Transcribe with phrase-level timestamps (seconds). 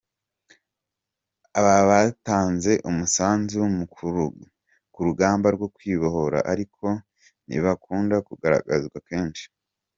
[1.59, 3.85] Aba batanze umusanzu mu
[5.07, 6.85] rugamba rwo kwibohora ariko
[7.45, 9.45] ntibakunda kugaragazwa kenshi.